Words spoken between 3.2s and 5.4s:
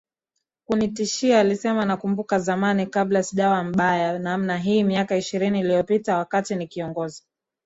sijawa mbaya namna hii miaka